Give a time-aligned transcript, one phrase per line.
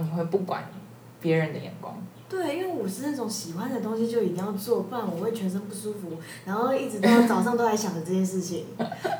[0.00, 0.64] 你会不管
[1.20, 1.96] 别人的眼光。
[2.34, 8.66] 对，因为我是那种喜欢的东西就一定要做，不然我会全身不舒服，然后一直到 早上都在想着这件事情，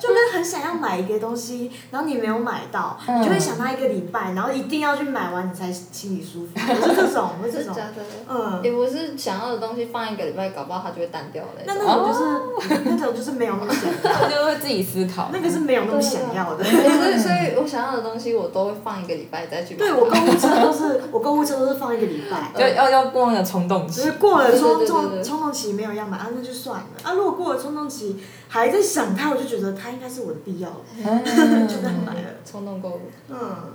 [0.00, 6.48] 就跟很想要买一个东西，然后你没有买到，嗯、你就会想它一个礼拜，然后一定要去买完你才心里舒服。
[6.56, 7.74] 我是这种，我是这种。
[8.28, 8.60] 嗯。
[8.64, 11.50] 也不是想要的东西放一个礼拜，搞不好它就会淡掉了。
[11.66, 15.30] 那那种就是、哦、那种就是没有那么想要， 就会自己思考。
[15.32, 16.64] 那个是没有那么想要的。
[16.64, 19.78] 所以所以我想要的东西我都会放一个礼拜再去买。
[19.78, 22.50] 对，我购物车都是我购物车都是放一个礼拜。
[22.54, 23.86] 就要要过那个冲动。
[23.86, 27.12] 就是过了冲冲冲动期没有要买啊，那就算了啊。
[27.12, 30.84] 如果过了冲动期还在想它，我就觉得它应该是我的必要了，
[31.66, 32.30] 就这样买了。
[32.44, 33.00] 冲动购物。
[33.28, 33.72] 嗯。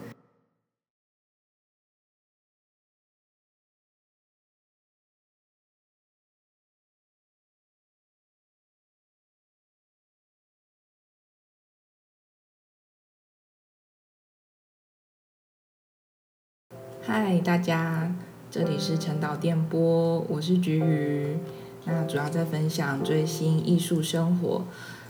[17.02, 18.09] 嗨，大家。
[18.52, 21.38] 这里是陈导电波，我是菊鱼。
[21.86, 24.64] 那主要在分享最新艺术生活。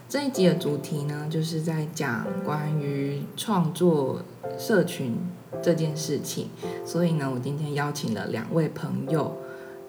[0.09, 4.23] 这一集的主题呢，就是在讲关于创作
[4.57, 5.15] 社群
[5.61, 6.49] 这件事情。
[6.85, 9.37] 所以呢，我今天邀请了两位朋友。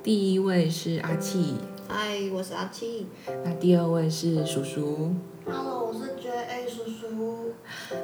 [0.00, 1.56] 第一位是阿气，
[1.88, 3.08] 嗨，我是阿气。
[3.44, 5.12] 那第二位是叔叔
[5.46, 7.52] ，Hello，我是 JA 叔叔。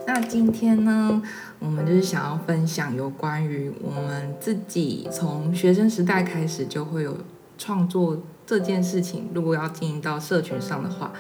[0.07, 1.23] 那今天呢，
[1.59, 7.17] 我们就是想要分享有关于我们自己从学生时代开始就会有
[7.59, 11.13] 创作这件事情，如果要经营到社群上的话，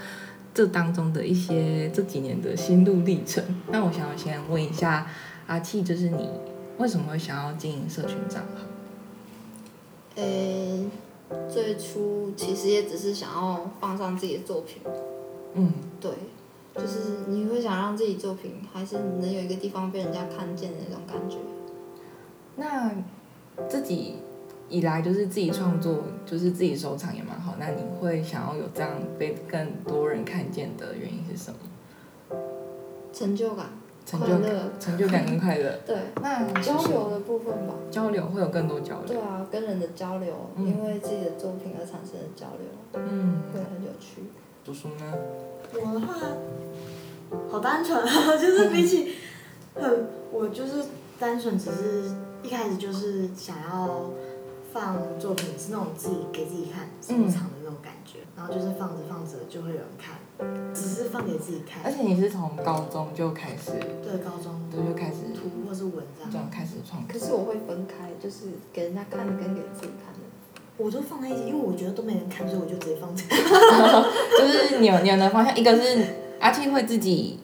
[0.55, 3.45] 这当中的一些这几年的心路历程。
[3.71, 5.07] 那我想要先问一下
[5.47, 6.31] 阿气，就是你
[6.79, 8.63] 为什么会想要经营社群账号？
[10.17, 10.91] 呃，
[11.51, 14.81] 最初其实也只是想要放上自己的作品，
[15.55, 16.11] 嗯，对，
[16.75, 21.37] 就是你会想让自己作品还是能有一个地方被人家看见的那种感觉。
[22.57, 22.91] 那
[23.69, 24.17] 自己
[24.69, 27.55] 以来就是自己创作，就是自己收藏也蛮好。
[27.59, 31.59] 那你会想要有这样被更多人看见的原因是什么？
[33.13, 33.67] 成就感。
[34.07, 35.77] 成就感，成就感跟快乐。
[35.85, 37.75] 对，那交流的部分吧。
[37.91, 39.07] 交流会有更多交流。
[39.09, 44.23] 对啊，跟人的交流，嗯、因为自己的作品而产生的交流，嗯，会很有趣。
[44.67, 45.05] 读书呢？
[45.75, 46.15] 我的话，
[47.49, 49.13] 好单纯啊， 就是比起
[49.77, 50.83] 很，我就是
[51.21, 52.11] 单纯，只是
[52.43, 54.11] 一开始就是想要
[54.73, 60.17] 放作品，是那种自己给自己看收藏的那种感觉，嗯、然后就是放着放着就会有人看。
[60.75, 61.83] 只是放给自己看。
[61.85, 63.71] 而且你是从高中就开始。
[64.03, 64.61] 对，高中。
[64.69, 65.33] 对，就开始。
[65.33, 66.29] 图或是文章。
[66.29, 67.07] 这样开始创。
[67.07, 70.26] 可是我会分开，就是给人家看的跟给自己看的。
[70.79, 73.25] 我就放在一起，因为我觉得都没人看，所以我就直接放在。
[74.39, 76.05] 就是扭扭的方向，一个是
[76.39, 77.39] 阿庆会自己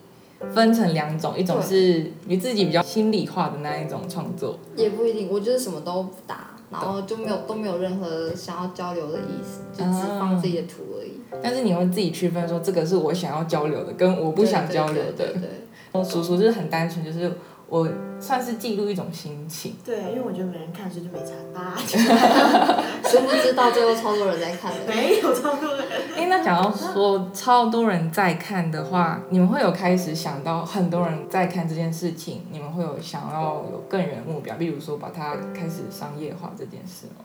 [0.54, 4.58] 分成两种，一种是你自己比较心里话的那一种创作。
[4.76, 11.12] 也不一定，我就是什么都不打，然后就没有都没有任何想要交流的意思，就只放自己的图而已。
[11.42, 15.12] 但是你会自己区分说，这个是我想要交流的，跟我不想交流的。
[15.12, 15.50] 对，对，对，对。
[15.92, 17.32] 我叔叔就是很单纯，就是
[17.68, 17.88] 我
[18.22, 19.76] 算是记录一种心情。
[19.84, 21.76] 对，因为我觉得没人看，所以就没差大。
[23.10, 24.72] 殊不知道最后超多人在看。
[24.86, 25.84] 没有超多人。
[26.16, 37.24] 哎，那假如说超多人在看的话，你们会有开始想到很多人在看这件事情，你们会有想要有更远的目标，比如说把它开始商业化这件事吗？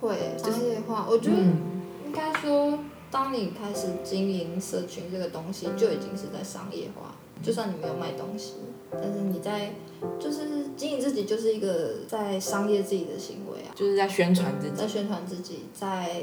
[0.00, 1.36] 会，商业化，我觉得。
[1.36, 2.78] 嗯应该说，
[3.10, 7.14] 当你开始经营社群这个东西，就已经是在商业化。
[7.42, 8.56] 就算你没有卖东西，
[9.00, 9.72] 但是你在
[10.18, 16.22] 就是经营自己，就是一个在商业自己的行为啊，就是在宣传自己，在宣传自己，在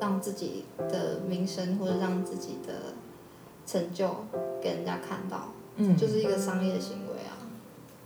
[0.00, 2.94] 让自己的名声或者让自己的
[3.66, 4.08] 成就
[4.60, 7.36] 给人家看到，嗯，就是一个商业行为啊。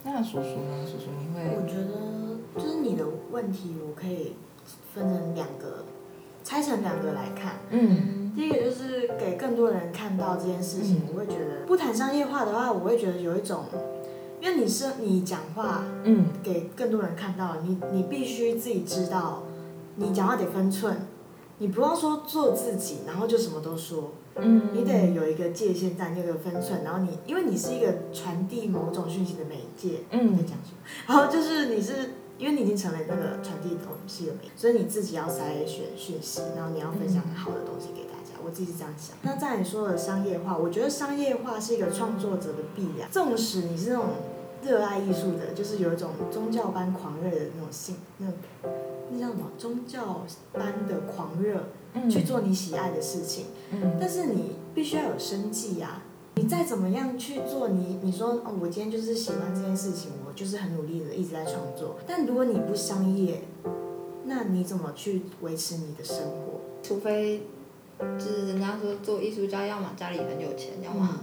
[0.05, 0.87] 那叔叔呢？
[0.87, 1.57] 叔叔你会？
[1.57, 4.35] 我觉得就是你的问题，我可以
[4.95, 5.85] 分成两个。
[6.43, 13.65] 拆成两个来看，嗯，第一个就是给更多人看到这件事情，嗯、我会觉得不谈商业化的话，我会觉得有一种，
[14.41, 19.43] 因为你是你讲话，嗯，给更多人看到，你你必须自己知道，
[19.97, 21.07] 你讲话得分寸，
[21.59, 31.95] 你不要说做自己，然后就什么都说，嗯，你得有一个界限在那个分寸，然后你因为你是一个传递某种讯息的媒介，嗯，在讲什么，然后就是你是。
[32.41, 38.01] 因为你已经成为那个传递东西的媒介，所以你自己要筛选讯息，然后你要分享好的东西给。
[38.45, 39.17] 我自己是这样想。
[39.23, 43.11] 那在你说的商业化，我觉得商业化是一个创作者的必然。
[43.11, 44.07] 纵使你是那种
[44.63, 48.27] 热爱艺术的，就是有一种宗教般狂热的那种性，那
[49.11, 49.51] 那叫什么？
[49.59, 51.65] 宗教般的狂热，
[52.09, 53.47] 去做你喜爱的事情。
[54.01, 56.03] 但是你必须要有生计呀。
[56.37, 60.31] 你再怎么样去做你，你你说哦，我今天就是喜欢这件事情，我。
[60.33, 61.97] 就是很努力的一直在创作。
[62.07, 63.43] 但如果你不商业，
[64.25, 66.61] 那你怎么去维持你的生活？
[66.83, 67.43] 除非
[68.19, 71.21] 就是人家说做艺术家，要么家里很有钱，要么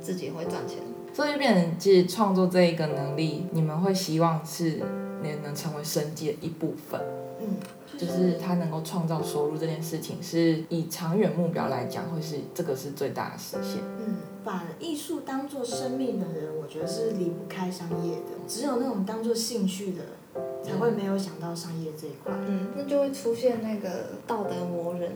[0.00, 0.78] 自己会赚钱。
[1.12, 4.80] 所以就变成，其实创作这一个能力，你们会希望是
[5.22, 7.00] 你能成为生计的一部分。
[7.40, 7.56] 嗯，
[7.96, 13.80] 就是他能够创造收入这件事情，是以长远目标来讲，会是这个是最大的实现。
[13.98, 18.32] 嗯，把艺术当做生命的人，我觉得是离不开商业的。
[18.46, 20.02] 只有那种当做兴趣的，
[20.64, 22.32] 才会没有想到商业这一块。
[22.46, 25.12] 嗯，那就会出现那个道德魔人，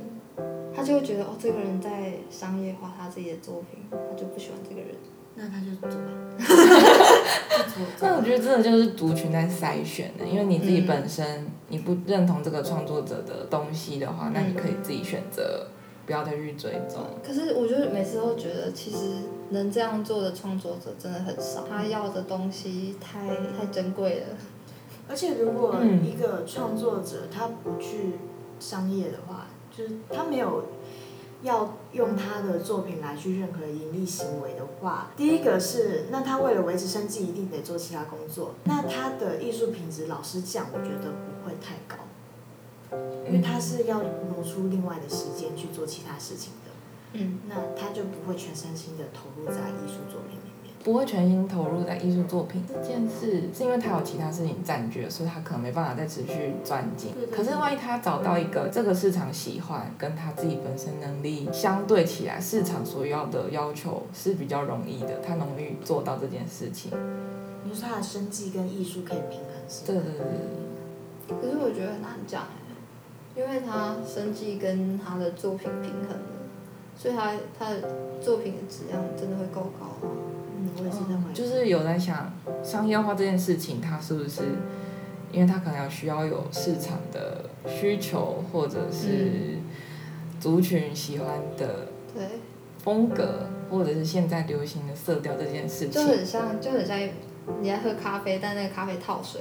[0.75, 4.91] 他就会觉得哦，这个人在商业化他自己的作品，他就不喜欢这个人。
[5.35, 6.13] 那他就走吧。
[8.03, 15.69] 那我觉得真的就是族群在筛选的，因为你自己本身你不认同这个创作者的东西的话，那你可以自己选择
[16.05, 17.03] 不要再去追踪。
[17.27, 18.99] 可是我觉得每次都觉得，其实
[19.49, 24.27] 能这样做的创作者真的很少，他要的东西太太珍贵了。
[25.09, 28.19] 而且如果一个创作者他不去
[28.61, 29.47] 商业的话，
[29.77, 30.65] 就是他没有。
[31.43, 38.55] 要用他的作品来去任何盈利行为的话，第一个是，那他为了维持生计，一定得做其他工作。
[38.63, 42.97] 那他的艺术品质，老实讲，我觉得不会太高，
[43.27, 46.71] 因为他是要挪出另外的时间去做其他事情的。
[47.15, 50.42] 嗯，那他就不会全身心的投入在艺术作品里。
[50.85, 57.13] 不会全心投入在艺术作品这件事，是因为他有其他事情占据，所以他可能没办法再持续钻进。
[57.31, 66.91] 可是万一他找到一个这个市场喜欢，跟他自己本身能力相对起来，市场所要的要求是比较容易的，他容易做到这件事情。
[67.65, 69.87] 你说他的生计跟艺术可以平衡是吗？
[69.87, 71.37] 对对对。
[71.41, 76.43] 可是我觉得很难讲哎，因为他生计跟他的作品平衡了，
[76.99, 77.81] 所以他他的
[78.21, 80.13] 作品的质量真的会够高吗？
[80.79, 82.33] 嗯，就是有在想
[82.63, 84.43] 商业化这件事情，它是不是，
[85.31, 89.59] 因为它可能要需要有市场的需求，或者是
[90.41, 91.89] 族群喜欢的
[92.79, 96.99] 风格，或者是现在流行的色调这件事情，就很像，就很像
[97.61, 99.41] 你在喝咖啡，但那个咖啡套水。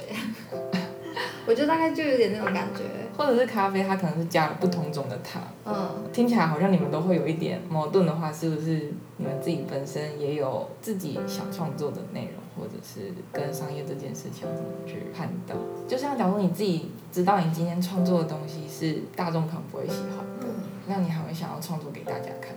[1.44, 2.84] 我觉得大概就有点那种感觉，
[3.16, 5.42] 或者是咖啡，它可能是加了不同种的糖。
[5.64, 15.58] 嗯，听起来好像你们都会有一点矛盾的话，是不是你们自己本身也有自己想创作的内容，或者是跟商业这件事情怎么去判断？
[15.86, 20.54] 就像假如你自己知道你今天创作的东西是大众可能不会喜欢的，嗯，
[20.86, 22.54] 那你还会想要创作给大家看？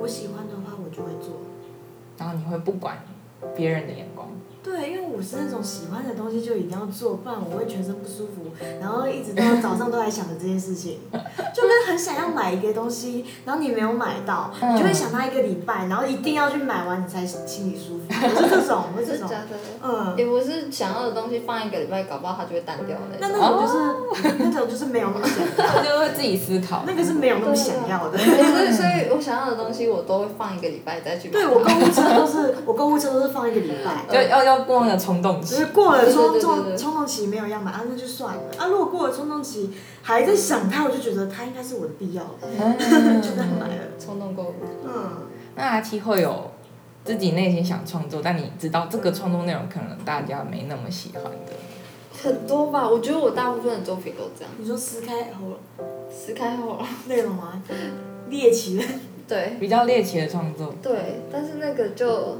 [0.00, 1.36] 我喜欢的话，我就会做。
[2.16, 2.98] 然后你会不管
[3.54, 4.28] 别人的眼光。
[4.64, 8.50] 对，因为我是那种喜欢的东西就一定要做，不然我会全身不舒服，
[8.80, 11.00] 然后一直到 早上都还想着这件事情，
[11.54, 18.04] 就跟很想要买一个东西，然后你没有买到，你就会想它一个礼拜，然后一定要去买完你才心里舒服。
[18.08, 19.28] 我是这种，我是这种，
[19.82, 23.18] 嗯，也不是想要的东西放一个礼拜，搞不好它就会淡掉的。
[23.20, 26.84] 那那种就是那种就是没有那么想要，就 会自己思考。
[26.86, 28.16] 那个是没有那么想要的。
[28.16, 28.26] 所
[28.64, 31.32] 以，所以我想要的东西我都会放一个礼拜再去买。
[31.34, 35.54] 对，我购物车都是我购物车都是放一个礼拜，要要要过那个冲动期。
[35.54, 38.66] 就是过了冲冲冲动期没有要买啊，那就算了啊。
[38.66, 39.70] 如果过了冲动期
[40.02, 42.48] 还在想它，我就觉得它应该是我的必要的，
[43.20, 43.82] 就这样买了。
[43.98, 44.54] 冲动购物。
[44.84, 45.28] 嗯。
[45.56, 46.50] 那阿七会有
[47.04, 51.52] 自己内心想创作，但你知道这个创作内容可能大家没那么喜欢的。
[52.22, 54.52] 很多吧，我觉得我大部分的作品都这样。
[54.58, 55.56] 你说撕开后了？
[56.10, 56.86] 撕开后了。
[57.06, 57.62] 内容吗？
[58.30, 58.84] 猎奇的。
[59.28, 59.56] 对。
[59.60, 60.74] 比较猎奇的创作。
[60.82, 62.38] 对，但是那个就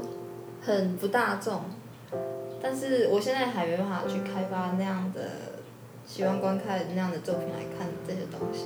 [0.61, 1.61] 很不大众。
[2.67, 5.21] 但是我现在还没办法去开发那样的
[6.03, 8.65] 喜欢观看那样的作品来看这些东西，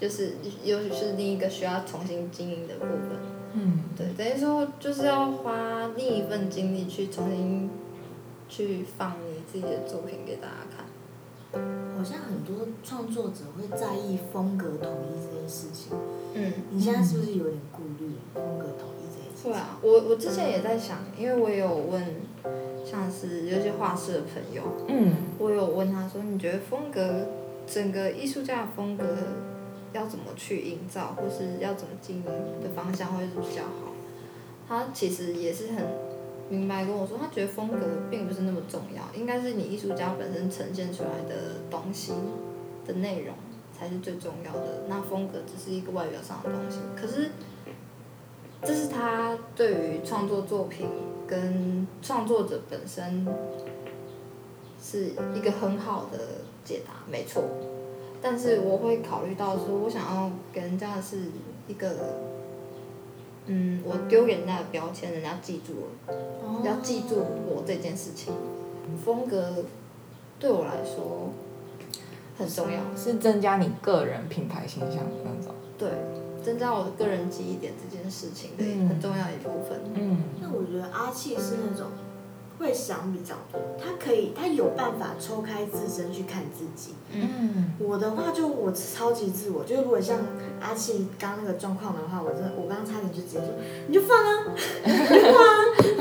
[0.00, 3.18] 就是尤其是另一个需要重新经营的部分。
[3.54, 7.68] 嗯，对，等于说就是要花另一份精力去重新
[8.48, 10.86] 去放你自己的作品给大家看。
[11.98, 15.92] 好像很多创作者会在意风格统一这件事情。
[16.34, 19.50] 嗯，你现在是不是有点顾虑风格统一这件事情？
[19.50, 22.29] 对啊，我我之前也在想，因为我也有问。
[22.84, 27.26] 像是有些画室的朋友，嗯，我有问他说，你觉得风格，
[27.66, 29.04] 整个艺术家的风格
[29.92, 33.92] 要怎么去营造，或是要怎么经营的方向会是比较好？
[34.68, 35.84] 他其实也是很
[36.48, 37.76] 明白跟我说，他觉得风格
[38.10, 42.12] 并不是那么重要，应该是你艺术家本身呈现出来的东西
[42.86, 43.34] 的内容
[43.78, 46.78] 才是最重要的，那风格只是一个外表上的东西。
[46.96, 47.30] 可是，
[48.62, 50.88] 这是他对于创作作品。
[51.30, 53.24] 跟创作者本身
[54.82, 56.18] 是一个很好的
[56.64, 57.44] 解答，没错。
[58.20, 61.18] 但是我会考虑到说，我想要给人家的是
[61.68, 61.88] 一个
[63.46, 68.34] 嗯，我丢给人家的标签，人家记住了，哦要记住我这件事情。
[69.04, 69.64] 风格
[70.38, 71.30] 对我来说
[72.36, 75.54] 很重要，是增加你个人品牌形象的那种。
[75.78, 75.88] 对，
[76.42, 79.80] 增加我的个人记忆点这件事情的嗯很重要一部分。
[79.94, 81.88] 嗯，那我觉得阿气是那种
[82.58, 86.94] 会想比较多，他可以，他有办法抽开自身去看自己。
[87.12, 90.18] 嗯，我的话就我超级自我，就是如果像
[90.60, 93.48] 阿气刚那个状况的话，我真的我刚刚差点就直接说，
[93.88, 94.44] 你就放啊，
[94.84, 95.60] 你就画啊，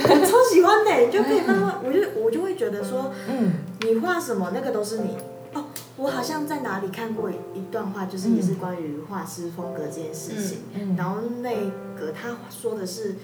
[0.10, 5.16] 我超喜欢的，你就可以慢慢，我就我就会觉得说，嗯，你画什么那个都是你。
[5.52, 5.66] 哦，
[6.00, 10.60] 我好像在哪里看过一段话，就是也是关于画师风格这件事情。
[10.74, 11.54] 嗯，然后那
[12.00, 13.16] 个他说的是，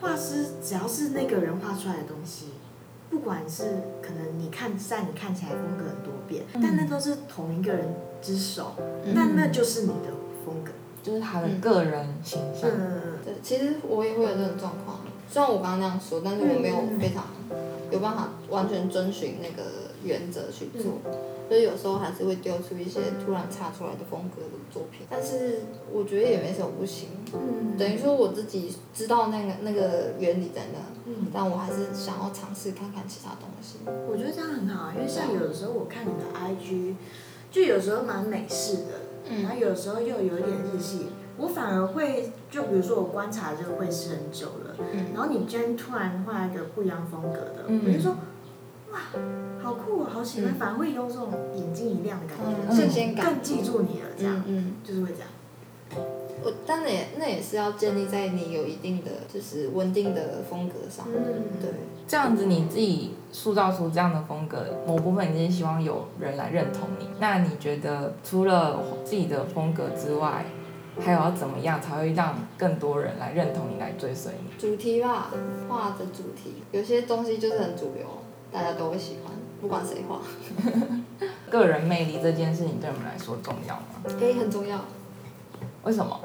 [0.00, 2.48] 画师只要是那个人画出来的东西，
[3.08, 3.64] 不管是
[4.02, 7.88] 可能你看在你看起来风格很多变，嗯但那都是同一个人
[8.20, 10.12] 之手，嗯那那就是你的
[10.44, 10.72] 风格。
[11.02, 12.70] 就是他的个人形象。
[12.70, 15.00] 嗯，对，其实我也会有这种状况。
[15.30, 17.24] 虽然我刚刚那样说，但是我没有非常
[17.94, 19.70] 有办法完全遵循那个
[20.02, 20.98] 原则去做，
[21.48, 25.06] 所以有时候还是会丢出一些突然插出来的风格的作品。
[25.08, 25.60] 但是
[25.92, 33.78] 我觉得也没什么不行，嗯等于说我自己知道那个那个原理在那，嗯，但我还是想要尝试看看其他东西。
[34.10, 36.94] 我觉得这样很好啊，因为像有的时候我看你的 IG，
[37.50, 39.00] 就有时候蛮美式的，
[39.42, 41.06] 然后有时候又有一点日系，
[41.36, 48.16] 我反而会就比如说我观察这个绘师很久了，嗯然后你今天突然画一个不一样风格的，嗯我就说
[48.92, 49.00] 哇，
[49.62, 55.28] 好酷哦，好喜欢，嗯反而会有这种眼睛一亮的感觉，嗯新鲜感更记住你了，这样、嗯嗯，就是会这样。
[56.44, 61.70] 我但那也那也是要建立在你有一定的就是稳定的风格上，嗯对。
[62.06, 67.08] 这样子你自己塑造出这样的风格，某部分你是希望有人来认同你。
[67.18, 70.44] 那你觉得除了自己的风格之外，
[71.00, 74.50] 还有要怎么样才会让更多人来认同你、来追随你？
[74.58, 75.30] 主题吧，
[75.68, 78.06] 画的主题，有些东西就是很主流，
[78.52, 80.20] 大家都会喜欢，不管谁画，
[81.50, 84.16] 个人魅力这件事情对我们来说重要吗？
[84.18, 84.84] 可以很重要。
[85.84, 86.20] 为什么？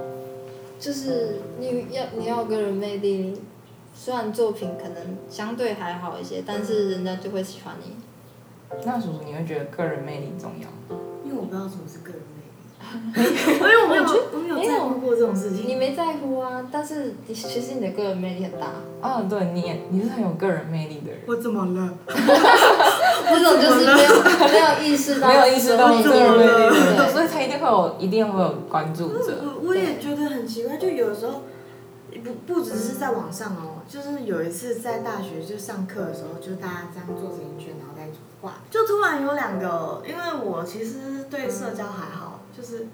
[0.80, 3.42] 就是你要你要有个人魅力，你
[3.94, 7.96] 虽然作品可能相对还好一些，但是人家就会喜欢你。
[8.86, 11.02] 那叔叔，你会觉得个人魅力重要吗？
[11.26, 12.39] 因为我不知道什么是个人魅力，
[13.16, 13.24] 因
[13.62, 14.04] 为我没有
[14.34, 15.68] 我没有在乎过这种事情。
[15.68, 18.68] 你没在乎啊，但是你其实你的个人魅力很大，
[19.02, 21.22] 哦，对，你也你是很有个人魅力的人。
[21.28, 21.94] 我怎么了？
[22.08, 27.12] 这种就是没有没有意识到没有意识到自我魅力。
[27.12, 29.36] 所以他一定会有，一定会有关注者。
[29.44, 31.44] 我我也觉得很奇怪，就有时候
[32.24, 38.08] 不不只是在网上哦，就是有一次在大学就上课的时候，就大家这样坐成一圈，然后在
[38.42, 42.88] 画，就突然有两个，因为我其实对社交还好，就是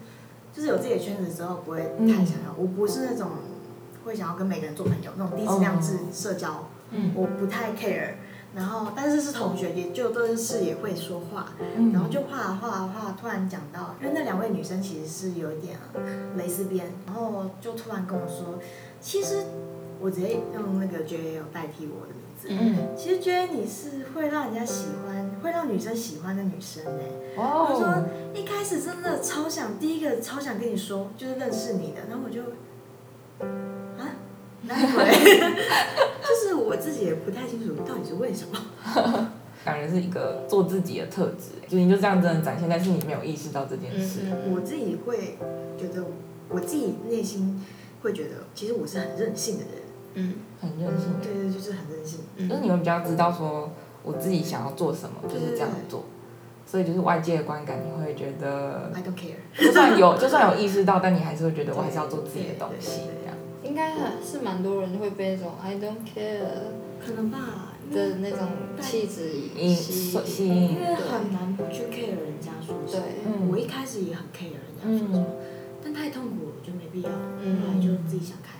[0.53, 3.29] 就是有自己的圈子之后不会太想要，我不是那种
[4.05, 8.15] 会想要跟每个人做朋友那种低质量制社交，嗯我不太 care。
[8.55, 15.77] 然后，但是是同学，也就都是也会说话，嗯然后就画啊画啊画，突然讲到，因为那两位女生其实是有一点
[16.37, 18.57] 蕾丝边，然后就突然跟我说，
[19.01, 19.43] 其实
[19.99, 27.05] 我直接用那个 J L 代替我的名字，嗯，其实 J 你是会让人家喜欢，会让女生喜欢的女生哎。
[27.37, 32.41] 我说哦，一开始真的超想，第一个超想跟你说，就是认识你的，然后我就
[34.01, 34.09] 啊，
[34.63, 35.05] 哪里回？
[36.25, 39.29] 就是我自己也不太清楚到底是为什么。
[39.63, 44.21] 感觉是一个做自己的特质，就你就这样真的展现，但是你没有意识到这件事。
[44.23, 45.37] 嗯我自己会
[45.77, 46.03] 觉得，
[46.49, 47.63] 我自己内心
[48.01, 49.73] 会觉得，其实我是很任性的人。
[50.17, 52.21] 嗯很任性的，对对，就是很任性。
[52.37, 53.71] 嗯就是你会比较知道说
[54.05, 56.05] 我自己想要做什么，就是这样做。
[56.67, 59.37] 所以就是外界的观感，你会觉得 I don't care。
[59.65, 63.37] 就算有就算有意识到，但你还是会觉得我还是要做自己的东西这样。
[63.63, 66.39] 应该很是蛮多人会被那种 I don't care
[67.03, 68.47] 可能吧，的那种
[68.81, 69.91] 气质引吸
[70.25, 73.03] 吸引因为很难不去 care 人家说什么。
[73.51, 75.25] 我一开始也很 care 人家说什么，
[75.83, 77.09] 但太痛苦了，我觉得没必要，
[77.43, 78.54] 嗯后来就自己想开了。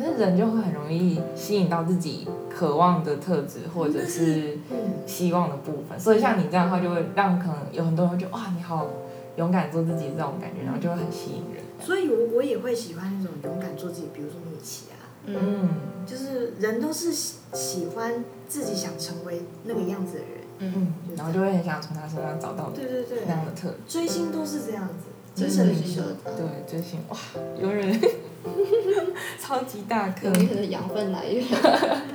[0.00, 6.00] 可是人就会很容易吸引到自己渴望的特质，或者是嗯，希望的部分。
[6.00, 8.88] 所以像你这样的话，就会让可能有很多人会觉得哇，你好
[9.36, 11.62] 勇敢做自己这种感觉，然后就会很吸引人。
[11.78, 15.68] 所以我我也会喜欢那种勇敢做自己，比如说米奇啊，嗯嗯
[16.06, 20.30] 就是人都是喜喜欢自己想成为那个样子的人。
[20.62, 23.76] 嗯嗯，然后就会很想从他身上找到对对对，那样的特质。
[23.88, 26.02] 追星都是这样子，精真神领袖。
[26.24, 27.16] 对，追星哇，
[27.58, 27.98] 有人
[29.40, 30.34] 超级大颗有。
[30.34, 31.44] 一个养分来源。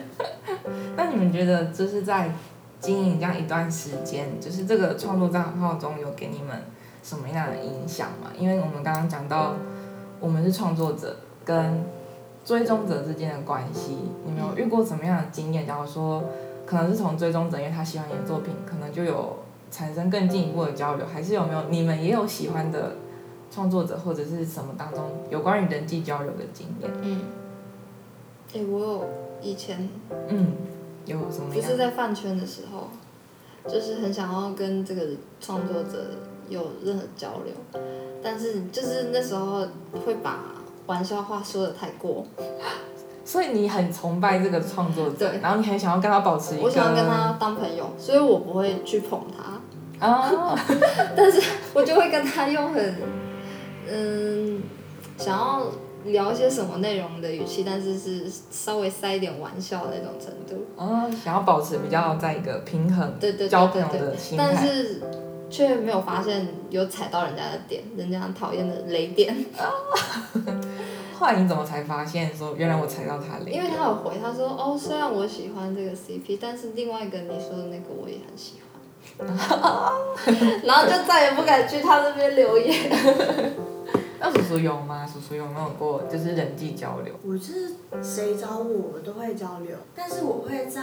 [0.96, 2.32] 那你们觉得，就是在
[2.80, 6.64] 经营这样一段时间，就是这个创作账号中有给你们
[7.04, 8.32] 什么样的影响吗？
[8.38, 9.56] 因为我们刚刚讲到，
[10.20, 11.84] 我们是创作者，跟
[12.44, 15.66] 追踪者之间的关系，你们有遇过什么样的经验？
[15.66, 16.24] 假如说，
[16.66, 19.40] 可能是从追踪者，因为他喜欢你的作品，可能就有
[19.72, 22.96] 产生更进一步的交流，还是有没有你们也有喜欢的
[23.52, 26.92] 创作者或者是什么当中有关于人际交流的经验？
[27.02, 27.22] 嗯，
[28.54, 29.10] 哎、欸，我有
[29.42, 29.90] 以前，
[30.30, 30.54] 嗯，
[31.06, 31.54] 有什么？
[31.54, 32.90] 不是在饭圈的时候，
[33.70, 35.08] 就是很想要跟这个
[35.40, 36.12] 创作者
[36.50, 37.82] 有任何交流，
[38.22, 39.68] 但是就是那时候
[40.06, 40.40] 会把
[40.88, 42.26] 玩笑话说的太过。
[43.26, 46.66] 所以你很崇拜这个创作者，然后你很想要跟他保持一个。
[46.66, 50.08] 我想要跟他当朋友，所以我不会去捧他。
[50.08, 50.56] 啊。
[51.18, 51.42] 但是
[51.74, 52.96] 我就会跟他用很，
[53.90, 54.62] 嗯，
[55.18, 55.64] 想要
[56.06, 60.66] 聊一些什么内容的语气，但是是稍微塞一点玩笑的那种程度。
[60.76, 64.44] 哦，想要保持比较在一个平衡，对对交朋友的心态。
[64.54, 65.02] 但是
[65.50, 69.36] 却没有发现有踩到人家的点，人家讨厌的雷点。
[71.18, 73.52] 后来你怎么才发现说原来我踩到他雷？
[73.52, 78.62] 因为他有回，他说哦，虽然我喜欢这个 CP，但是另外一个你说的那个我也很喜欢。
[80.66, 82.92] 然后就再也不敢去他那边留言。
[84.20, 85.06] 那叔叔有吗？
[85.06, 87.14] 叔叔有没有过就是人际交流？
[87.24, 90.82] 我是谁找我，我都会交流，但是我会在，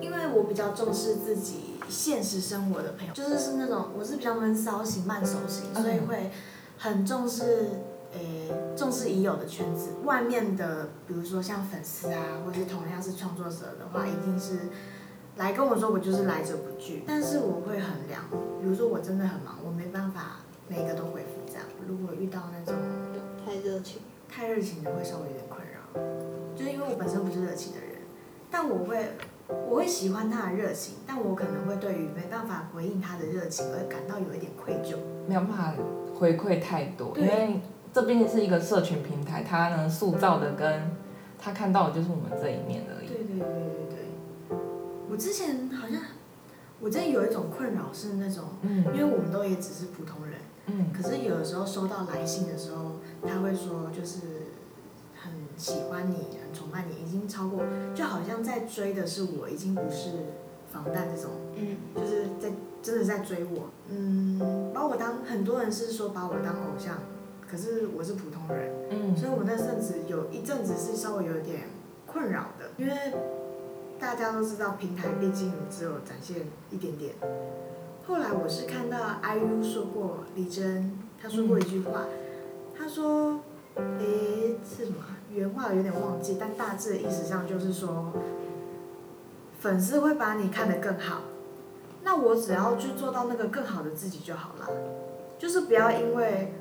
[0.00, 6.30] 因为我比较重视自己现实生活的朋友，就是是那种我是比较闷骚型、慢熟型，所以会
[6.78, 7.68] 很重视。
[8.14, 14.68] 诶，重视已有的圈子，外面的，比如说像粉丝啊，或是同样是创作者的话，一定是
[15.36, 17.04] 来跟我说，我就是来者不拒。
[17.06, 18.22] 但是我会衡量，
[18.60, 21.24] 比如说我真的很忙，我没办法每一个都回。
[21.88, 22.74] 如果遇到那种
[23.44, 26.00] 太热情、太热情的，会稍微有点困扰。
[26.56, 27.98] 就是因为我本身不是热情的人，
[28.50, 29.12] 但我会
[29.68, 34.96] 我会喜欢他的热情，但我可能会对于没办法回应他的热情而感到有一点愧疚，
[35.28, 35.74] 没有办法
[36.14, 37.60] 回馈太多，因为。
[37.94, 40.96] 这毕竟是一个社群平台，他能塑造的跟
[41.38, 43.06] 他看到的就是我们这一面而已。
[43.06, 44.58] 对对对对对。
[45.10, 46.00] 我之前好像，
[46.80, 52.92] 我真的有一种困扰是那种，嗯，因为我们都也只是普通人，嗯，可是有的时候收到来信的时候，
[53.26, 54.20] 他会说就是
[55.20, 57.62] 很喜欢你，很崇拜你，已经超过，
[57.94, 60.10] 就好像在追的是我，已经不是
[60.70, 66.98] 防弹这种，嗯，就是在真的在追我，嗯，把我当很多人是说把我当偶像。
[67.50, 71.68] 可是我是普通人，嗯，所以我那阵子有一阵子是稍微有点
[72.06, 72.94] 困扰的，因为
[73.98, 77.14] 大家都知道平台毕竟只有展现一点点。
[78.06, 82.04] 后来我是看到 IU 说过李珍，他说过一句话，
[82.76, 83.40] 他说，
[83.76, 84.98] 诶，是什么？
[85.32, 88.12] 原话有点忘记，但大致的意思上就是说，
[89.58, 91.22] 粉丝会把你看得更好，
[92.02, 94.68] 那我只要去做到那个更好的自己就好了，
[95.38, 96.54] 就是不要因为。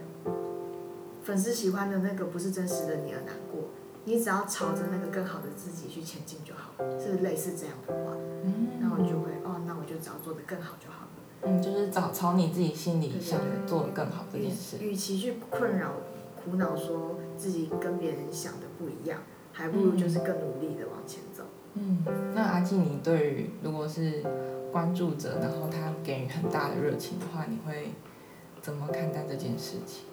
[1.24, 3.70] 粉丝喜欢的那个不是真实的你而难过，
[4.06, 11.01] 你只要朝着那个更好的自己去前进就好了，是类似这样的话，嗯，那我就会哦，那我就只要做得更好就好了。
[11.44, 14.78] 嗯，就是找朝你自己心里想做的更好这件事。
[14.80, 15.94] 与其去困扰、
[16.36, 19.20] 苦恼说自己跟别人想的不一样，
[19.52, 21.44] 还不如就是更努力的往前走。
[21.74, 22.04] 嗯，
[22.36, 24.24] 那阿静，你对于如果是
[24.72, 27.92] 关注者，然后他给予很大的热情的话，你会
[28.62, 30.06] 怎么看待这件事情？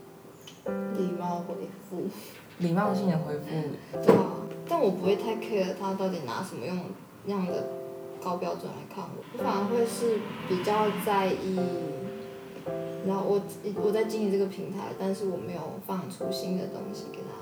[0.96, 1.54] 礼貌回
[1.88, 2.08] 复，
[2.58, 3.46] 礼貌性的回复。
[4.02, 4.32] 对啊，
[4.68, 6.78] 但我不会太 care 他到底拿什么样
[7.26, 7.64] 样的
[8.28, 11.58] 高标准来看我，我反而会是比较在意。
[13.06, 13.40] 然后我
[13.82, 17.40] 我在经营这个平台，但是我没有放出新的东西给大家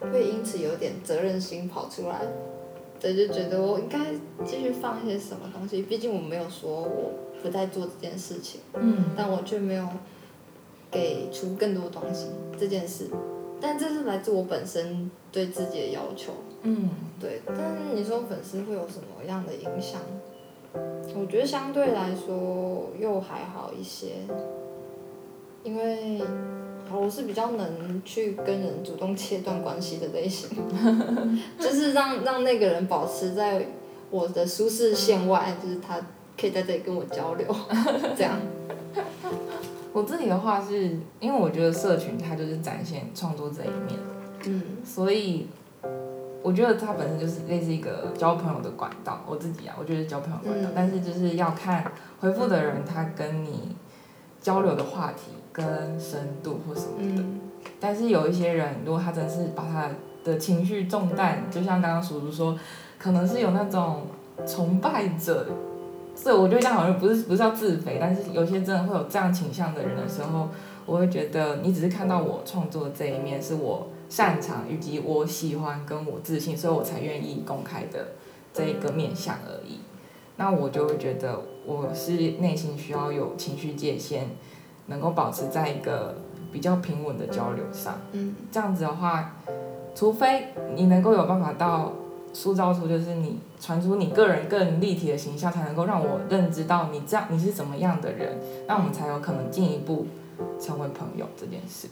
[0.00, 2.22] 看，会因此有点责任心跑出来。
[2.98, 3.98] 对，就觉得我应该
[4.44, 8.60] 继续放一些什么东西，毕竟我没有说我不再做这件事情。
[8.74, 9.04] 嗯。
[9.16, 9.86] 但我却没有。
[10.90, 12.28] 给出更多东西
[12.58, 13.10] 这件事，
[13.60, 16.32] 但这是来自我本身对自己的要求。
[16.68, 17.40] 嗯，对。
[17.46, 20.00] 但是你说粉丝会有什么样的影响？
[21.16, 24.16] 我觉得相对来说又还好一些，
[25.64, 26.20] 因为
[26.92, 30.50] 我是比较能去跟人主动切断关系的类型，
[31.58, 33.66] 就是让让那个人保持在
[34.10, 35.98] 我的舒适线外，就是他
[36.38, 37.46] 可以在这里跟我交流，
[38.16, 38.38] 这样。
[39.94, 43.98] 我自己的话是，因为我觉得社群它就是展现创作这一面，
[44.46, 45.46] 嗯，所以
[46.42, 49.20] 我觉得它本身就是类似一个交朋友的管道。
[49.26, 51.84] 我自己啊，我觉得交朋友管道，嗯，但是就是要看
[52.20, 53.76] 回复的人他跟你
[54.40, 55.64] 交流的话题跟
[56.00, 57.22] 深度或什么的。
[57.22, 57.40] 嗯，
[57.80, 59.88] 但是有一些人，如果他真是把他
[60.24, 62.58] 的情绪重担，就像刚刚叔叔说，
[62.98, 64.02] 可能是有那种
[64.46, 65.46] 崇拜者。
[66.14, 70.48] 所以我觉得这样好像不是不是要自肥，但是有些真的会有这样倾向的人的时候，
[70.84, 78.08] 我会觉得你只是看到我创作的这一面，是我擅长以及我喜欢跟我自信，所以我才愿意公开的
[78.52, 79.80] 这一个面向而已。
[80.36, 84.28] 那我就会觉得我是内心需要有情绪界限，
[84.86, 86.16] 能够保持在一个
[86.52, 88.00] 比较平稳的交流上。
[88.12, 89.36] 嗯，这样子的话，
[89.94, 91.92] 除非你能够有办法到
[92.32, 100.06] 塑造出就是你传出你个人更立体的形象，才能够让我认知到你这样你是怎么样的人，那我们才有可能进一步
[100.60, 101.88] 成为朋友这件事。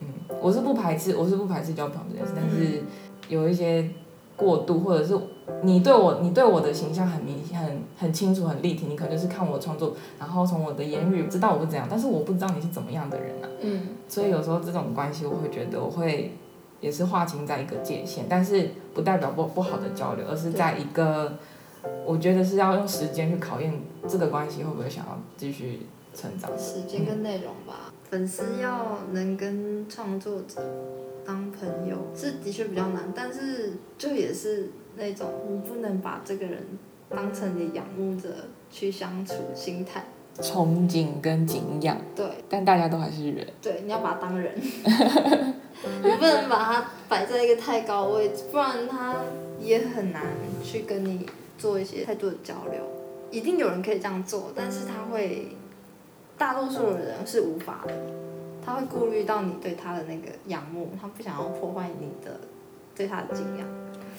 [0.00, 0.06] 嗯，
[0.40, 2.82] 我是不排斥，我是不排斥交朋友这件事，但是
[3.28, 3.88] 有一些。
[4.36, 5.16] 过度，或者是
[5.62, 13.48] 你对我，你对我的形象很明显、很很清楚、很立体，你可能就是看我创作，然后从我的言语知道我是怎样，但是我不知道你是怎么样的人啊。
[13.60, 13.90] 嗯。
[14.08, 16.32] 所以有时候这种关系，我会觉得我会
[16.80, 21.34] 也是划清在一个界限，但是不代表不不好的交流，而是在一个
[22.04, 23.72] 我觉得是要用时间去考验
[24.08, 26.50] 这个关系会不会想要继续成长。
[26.58, 30.62] 时间跟内容吧，嗯、粉丝要能跟创作者。
[31.26, 36.62] 当朋友是的确比较难，但是就也是那种你不能把这个人
[37.08, 38.28] 当成你仰慕者
[38.70, 40.04] 去相处心态，
[40.38, 41.96] 憧憬跟敬仰。
[42.14, 43.44] 对，但大家都还是人。
[43.60, 49.16] 对，你要把他当人，你不能把他摆在一个太高位置，不然他
[49.58, 50.22] 也很难
[50.62, 51.26] 去跟你
[51.58, 52.80] 做一些太多的交流。
[53.32, 55.56] 一定有人可以这样做，但是他会，
[56.38, 57.94] 大多数的人是无法的。
[58.66, 62.40] 他会顾虑到你对他的那个仰慕，他不想要破坏你的
[62.96, 63.68] 对他的敬仰。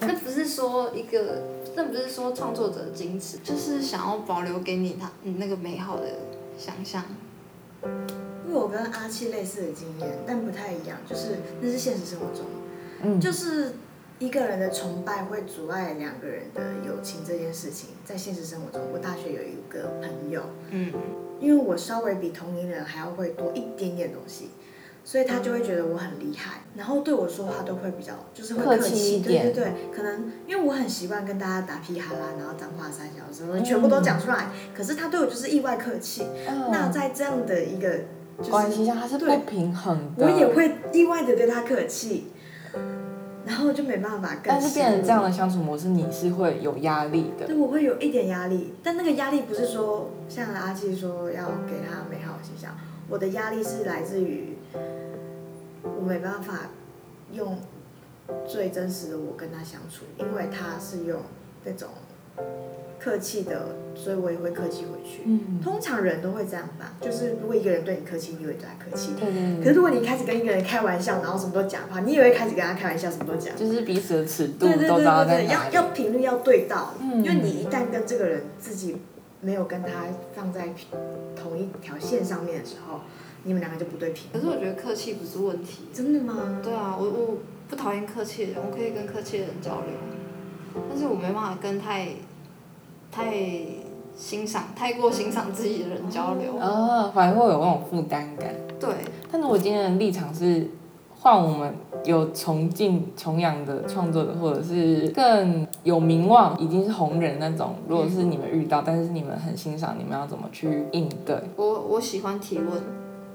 [0.01, 1.41] 那不是说一个，
[1.75, 6.03] 那不是说创作者的矜持，就是想要保留给你他你那个美好的
[6.59, 7.03] 想象。
[7.83, 12.45] 因为我跟阿七类似的经验，但不太一样，就是那是现实生活中，
[13.01, 13.73] 嗯，就是
[14.19, 20.93] 一个人的崇拜会阻碍两个人的友情这件事情，在现实生活中，我大学有一个朋友，嗯。
[21.39, 24.49] 因为我稍微比同龄人还要会多一点点东西，
[25.03, 36.25] 所以他就会觉得我很厉害，然后对我说话都会比较就是会客气，一点，对对对，可能因为我很习惯跟大家打屁哈啦，然后脏话三小时，全部都讲出来，可是他对我就是意外客气。
[36.47, 37.89] 嗯、那在这样的一个、
[38.39, 42.27] 就是、关系下，他是不平衡的，我也会意外的对他客气。
[43.45, 44.43] 然后就没办法跟。
[44.45, 47.45] 但是变成这样的相处模式，你是会有压力的。
[47.45, 52.75] 对，我会有一点压力，但那个压力不是说像阿七说要给他美好的形象，
[53.07, 54.57] 我的压力是来自于
[55.83, 56.61] 我没办法
[57.31, 57.57] 用
[58.47, 61.21] 最真实的我跟他相处，因为他是用
[61.63, 61.89] 那种。
[62.99, 65.21] 客气的，所以我也会客气回去。
[65.25, 69.13] 嗯，通常人都会这样吧，就是如果一个人对你客气，你也会对他客气。
[69.19, 69.63] 对对对。
[69.63, 73.55] 可是如果你开始跟一个人开玩笑，然后什么都讲的话，你也会开始跟他开玩笑，什么都讲。
[73.55, 75.47] 就是彼此的尺度都知道在哪里。
[75.49, 78.97] 要要频率要对到，嗯，因为你一旦跟这个人自己
[79.41, 80.05] 没有跟他
[80.35, 80.69] 放在
[81.35, 83.01] 同一条线上面的时候，
[83.43, 84.29] 你们两个就不对频。
[84.33, 85.83] 可是我觉得客气不是问题。
[85.93, 86.59] 真的吗？
[86.63, 87.37] 对啊，我我
[87.69, 92.09] 不讨厌客气的人，我可以跟客气的人交流，但是我没办法跟太。
[93.15, 93.33] 太
[94.13, 98.53] 欣赏、太过欣赏自己的人交流，啊，反而会有那种负担感。
[98.77, 98.89] 对，
[99.31, 100.69] 但是我今天的立场是，
[101.17, 101.73] 换我们
[102.03, 107.75] 有崇敬、崇仰的创作者，或者是更有名望、已经是红人那种。
[107.87, 111.41] 如果是你们遇到，但是你们很欣赏，你们要怎么去应对？
[111.55, 112.83] 我我喜欢提问，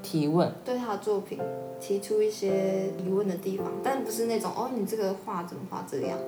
[0.02, 1.38] 提问，对他的作品
[1.80, 6.18] 提出一些疑问的地方，但不是那种哦，你这个画怎么画这样？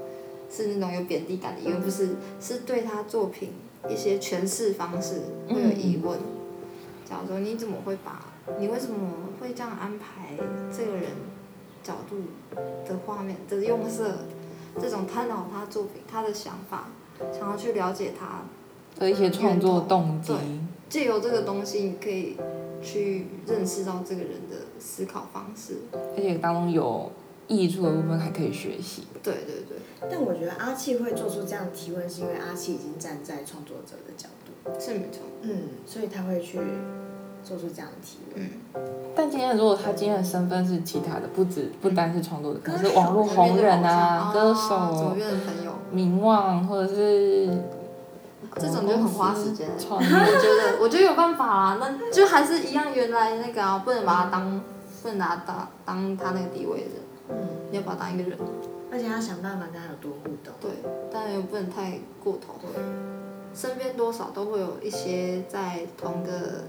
[0.54, 3.52] 是那种有贬低感的，因为不是，是对他作品
[3.88, 6.18] 一些诠释方式会有疑问。
[7.08, 8.26] 假如说你怎么会把，
[8.58, 8.98] 你为什么
[9.40, 10.36] 会这样安排
[10.70, 11.04] 这个人
[11.82, 12.16] 角度
[12.86, 14.18] 的画面的用色，
[14.78, 16.88] 这种探讨他作品他的想法，
[17.32, 18.42] 想要去了解他
[19.00, 20.34] 的一些创作动机。
[20.90, 22.36] 借由这个东西，你可以
[22.82, 27.10] 去认识到这个人的思考方式，而且当中有。
[27.48, 29.04] 溢出的部分还可以学习。
[29.22, 29.78] 对对对。
[30.10, 34.80] 但我觉得阿气会做出这样的提问，是因为阿气已经站在创作者的角度。
[34.80, 35.22] 是没错。
[35.42, 36.58] 嗯，所以他会去
[37.44, 38.44] 做出这样的提问。
[38.44, 38.50] 嗯。
[39.14, 45.18] 但今天如果他今天的身份是其他的，不止不单是创作者，可能是网络红人啊，歌手、朋
[45.64, 47.46] 友、名望，或者是
[48.56, 49.68] 这种就很花时间。
[49.88, 54.60] 我觉得，我觉得有办法啊，那就还是一样原来那个啊，不能把他当，
[55.02, 57.01] 不能拿它当他那个地位的人。
[57.32, 58.38] 嗯，你要把他当一个人，
[58.90, 60.52] 而且要想办法跟他有多互动。
[60.60, 60.70] 对，
[61.10, 62.54] 但又不能太过头。
[62.60, 62.82] 对，
[63.54, 66.64] 身边多少都会有一些在同个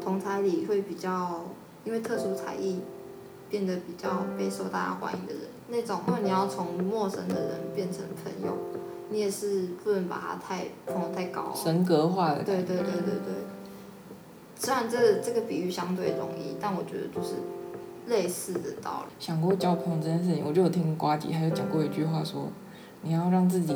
[0.00, 1.44] 同才里会比较，
[1.84, 2.80] 因为特殊才艺
[3.48, 8.56] 变得比较备受大家欢迎的人，那种，因为你要从陌生的人变成朋友，
[9.10, 11.52] 你也是不能把他太捧得太高。
[11.54, 12.42] 神格化的。
[12.42, 13.34] 对对对对对。
[14.56, 17.34] 虽然这、这个比喻相对容易，但我觉得就是。
[18.10, 19.14] 类似的道理。
[19.18, 22.48] 想过交朋友这件事情，我就有听瓜吉，还有讲过一句话说，
[23.02, 23.74] 你要让自己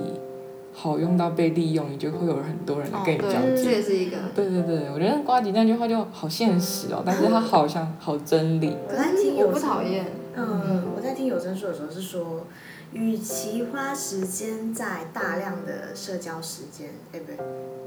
[0.75, 3.37] 好用到被利用，你就会有很多人来跟你交际。
[3.37, 4.16] 哦、这也是一个。
[4.35, 8.77] 对对对，我觉得瓜吉那句话就好现实哦，但是他好像好真理。
[8.90, 10.05] 可是听，我不讨厌。
[10.37, 12.44] 嗯，我在听有声书的时候是说，
[12.92, 17.37] 与其花时间在大量的社交时间，哎不对，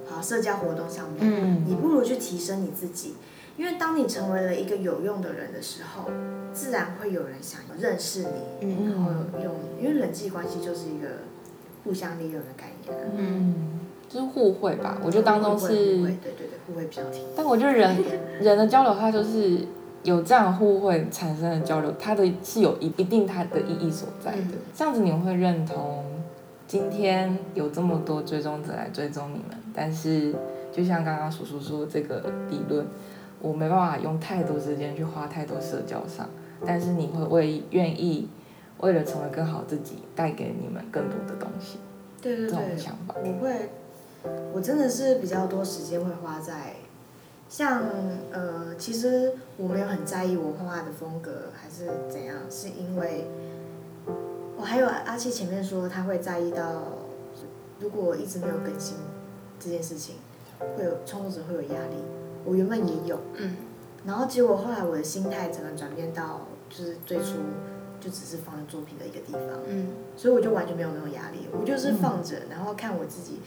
[0.09, 3.15] 好社交活动上面，嗯，你不如去提升你自己。
[3.57, 6.11] 因为当你成为了一个有用的人的时候，
[6.53, 8.27] 自然会有人想要认识你，
[8.61, 9.11] 嗯、然后
[9.43, 11.07] 用，因为人际关系就是一个
[11.83, 15.01] 互相利用的概念，嗯，就是互惠吧。
[15.03, 17.25] 我觉得当中是，对对对，互惠比较甜。
[17.35, 17.97] 但我觉得人
[18.39, 19.65] 人的交流，它就是
[20.03, 24.37] 有这样互惠产生的交流，它的是有一一定它的意义所在的。
[24.37, 26.05] 嗯、这样子你们会认同，
[26.67, 30.31] 今天有这么多追踪者来追踪你们，但是
[30.71, 32.85] 就像刚刚叔叔说这个理论。
[33.41, 36.27] 我没办法用太多时间去花太多社交上，
[36.65, 38.29] 但是你会为愿意
[38.79, 41.77] 为了成为更好自己，带给你们更多的东西。
[42.21, 43.15] 对对对，这种想法。
[43.15, 43.69] 我会，
[44.53, 46.73] 我真的是比较多时间会花在，
[47.47, 47.83] 像
[48.31, 53.27] 呃，其实我没有很在意我画画的风格还是怎样，是因为，
[54.57, 56.81] 我还有阿七前面说他会在意到，
[57.79, 58.97] 如果我一直没有更新
[59.59, 60.15] 这件事情，
[60.75, 61.97] 会有创作者会有压力。
[62.47, 63.57] 我原本也有，嗯，
[64.05, 67.33] 然后结果后来我的心态整个转变到，就是最初
[67.99, 73.39] 就只是放在作品的一个地方，嗯，所以我就完全没有那种压力，我就是放着，然后看我自己，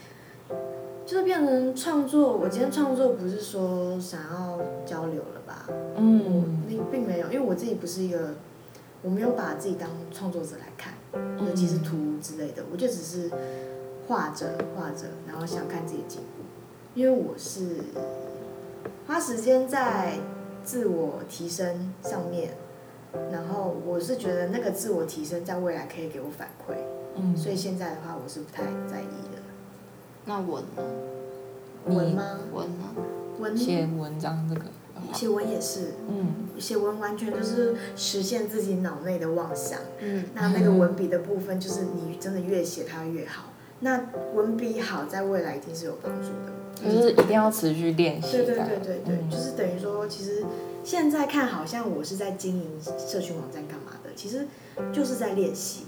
[1.06, 2.36] 就是变成创作。
[2.36, 8.34] 我今天创作不是说想要交流了吧，嗯，我并并没有，因为我自己不是一个，
[9.02, 10.92] 我没有把自己当创作者来看，
[11.46, 13.30] 尤其是图之类的，我就只是
[14.08, 16.42] 画着画着，然后想看自己进步，
[16.94, 17.76] 因为我是。
[19.06, 20.14] 花时间在
[20.64, 22.50] 自我提升上面，
[23.32, 26.74] 然后我是觉得那个自我提升在未来可以给我反馈，
[27.16, 29.40] 嗯，所以现在的话我是不太在意的。
[30.26, 30.82] 那文呢？
[31.86, 32.38] 文吗？
[32.52, 32.84] 文呢？
[33.38, 34.66] 文写文章这个，
[35.14, 43.44] 写文也是，嗯，写文完全就是实现自己脑内的妄想，嗯，那那个文笔的部分就是你真的越写它越好，
[43.80, 43.98] 那
[44.34, 46.52] 文笔好在未来一定是有帮助的。
[46.84, 48.38] 就是一定要持续练习。
[48.38, 50.44] 对对对对对，嗯、就是等于说，其实
[50.82, 54.46] 现在看好像我是在经营社群网站干嘛的，其实
[54.92, 55.84] 就是在练习，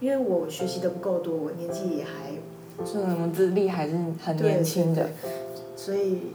[0.00, 5.08] 因为我学习的不够多，我年纪也还，所以我们资历还是很年轻的，
[5.76, 6.32] 所以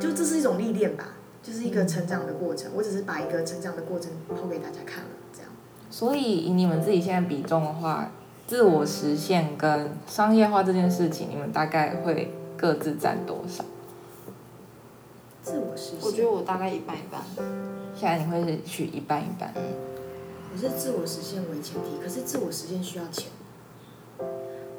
[0.00, 2.70] 就这是一种历练吧，就是一个成长的过程。
[2.72, 5.50] 嗯、我只是把一个成长的过程抛给大家看了，这样。
[5.90, 8.10] 所以以你们自己现在比重的话，
[8.46, 12.34] 自我实现跟商业化这件事情，你们大概会？
[12.62, 13.64] 各自占多少？
[15.42, 17.20] 自我实现，我觉得我大概一半一半。
[17.92, 19.52] 现在你会是取一半一半？
[19.56, 19.62] 嗯，
[20.54, 23.32] 我是自我实现为前提，可是自我实现需要钱。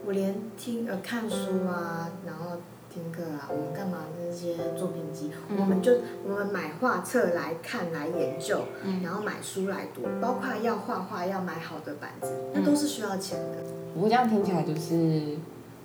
[0.05, 2.55] 我连听呃看书啊，然后
[2.89, 5.91] 听课啊，我们干嘛那些作品集，嗯、我们就
[6.25, 13.57] 我们买画册来看来研究，嗯、然后买书来读，包括要画画要买好的板子，那都是需要钱的。
[13.93, 15.35] 不过这样听起来就是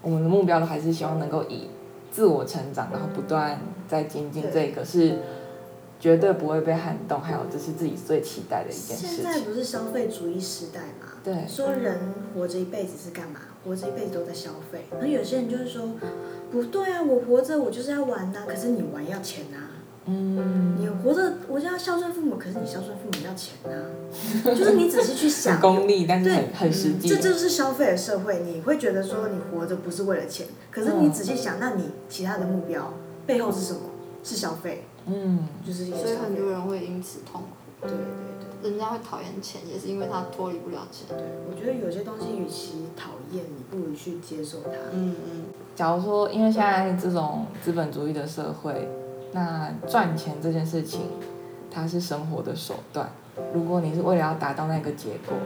[0.00, 1.68] 我们的目标都还是希望能够以。
[2.10, 5.18] 自我成长，然后不断在精进，这个是
[6.00, 9.16] 绝对不会被撼动，还有这是自己最期待的一件事情。
[9.16, 11.12] 现在不是消费主义时代嘛？
[11.24, 11.46] 对。
[11.48, 11.98] 说人
[12.34, 13.40] 活着一辈子是干嘛？
[13.64, 14.86] 活着一辈子都在消费。
[15.00, 15.90] 那有些人就是说，
[16.50, 19.58] 不对啊，我活着我就是要玩呐，可是你玩要钱呐。
[20.10, 23.76] 嗯，你活着，我就要孝顺父母，可是你孝顺父母要钱啊，
[24.56, 27.08] 就是你仔细去想，功利，但是很很实际。
[27.10, 32.94] 这就是消费的社会，你会觉得说你活着不是为了钱，可是你仔细想，那你其他的目标
[33.26, 33.80] 背后是什么？
[34.24, 34.84] 是消费。
[35.04, 35.84] 嗯，就是。
[35.84, 37.48] 所以很多人会因此痛苦。
[37.82, 38.70] 对对对。
[38.70, 41.06] 人家会讨厌钱，也是因为他脱离不了钱。
[41.08, 41.18] 对，
[41.48, 44.70] 我觉得有些东西，与其讨厌，你不如去接受它。
[44.92, 45.44] 嗯嗯。
[45.76, 48.88] 假如说，因为现在这种资本主义的社会。
[49.32, 51.02] 那赚钱这件事情，
[51.70, 53.10] 它是生活的手段。
[53.54, 55.36] 如果你是为了要达到那个结果，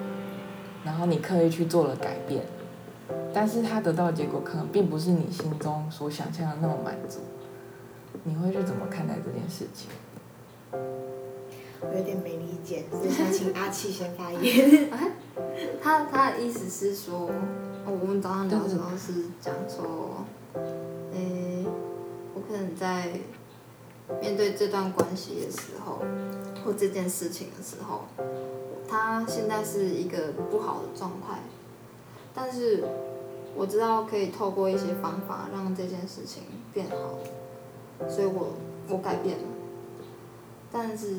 [0.85, 2.43] 然后你刻意去做了改变，
[3.35, 7.19] 但是他得到的结果可能并不是你心中所想象的那么满足，
[8.25, 9.91] 你会去怎么看待这件事情？
[11.81, 14.89] 我有点没理解，所以想请阿气先发言。
[15.83, 17.29] 他他的意思是说，
[17.85, 20.25] 哦，我们早上聊的时候是讲说，
[21.13, 21.67] 诶、欸，
[22.35, 23.09] 我可能在。
[24.21, 25.99] 面对这段关系的时候，
[26.65, 28.03] 或这件事情的时候，
[28.89, 31.41] 他现在是一个不好的状态，
[32.35, 32.85] 但是
[33.55, 38.55] 我知道可以透过一些方法让这件事情变好，所以我
[38.89, 39.45] 我改变了。
[40.71, 41.17] 但是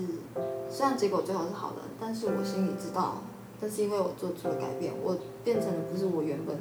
[0.69, 3.21] 虽然结果最后是好的，但是我心里知道，
[3.61, 6.57] 那是因为我做出了改变，我变成的不是我原本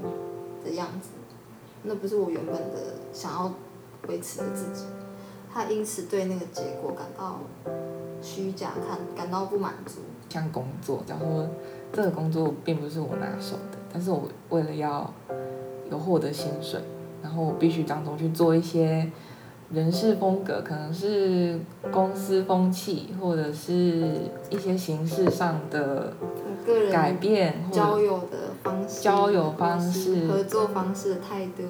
[0.63, 1.09] 的样子，
[1.85, 3.53] 那不是我原本的想要
[4.09, 4.85] 维持的自己，
[5.53, 7.41] 他因此对那个结果感到
[8.23, 10.01] 虚假，看感到不满足。
[10.29, 11.49] 像工作，假如说
[11.93, 15.13] 这个工作并不是我拿手的，但是我为了要
[15.91, 16.81] 有获得薪水，
[17.23, 19.11] 然后我必须当中去做一些。
[19.75, 21.59] 人事风格可能是
[21.91, 26.13] 公司风气，或者是一些形式上的
[26.93, 31.63] 改变，交友的方式、交友方式、合作方式的态度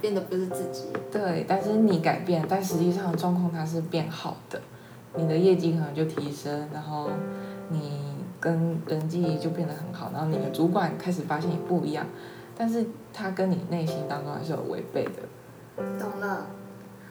[0.00, 0.86] 变得不是自己。
[1.10, 4.60] 对，但是你改变，但实际上状况它是变好的，
[5.14, 7.10] 你的业绩可能就提升，然后
[7.70, 12.06] 你跟人际就变得很好，然后你的主管开始发现你不一样，
[12.56, 15.82] 但是他跟你内心当中还是有违背的。
[15.98, 16.46] 懂了。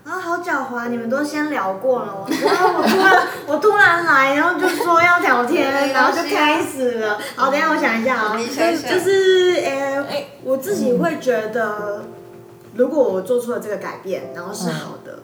[0.04, 0.88] 啊，好狡猾！
[0.88, 7.20] 你们都先聊过了，然后我突然我突然来，然后就说要聊天，然后就开始了。
[7.36, 10.06] 好，等一下我想一下啊，就是呃，
[10.46, 12.06] 我自己会觉得，
[12.76, 15.20] 如果我做出了这个改变，然后是好的，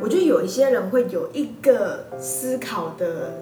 [0.00, 3.34] 我觉得有一些人会有一个思考的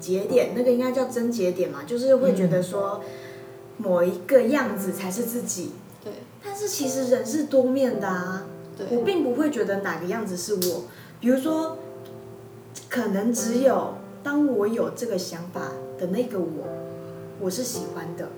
[0.00, 3.02] 节点，那个应该叫真节点嘛，就是会觉得说
[3.76, 5.72] 某一个样子才是自己。
[6.02, 6.12] 对。
[6.44, 8.46] 但是其实人是多面的啊。
[8.90, 10.84] 我并不会觉得哪个样子是我，
[11.18, 11.78] 比如说，
[12.90, 16.68] 可能只有当我有这个想法的那个我，
[17.40, 18.28] 我是喜欢的，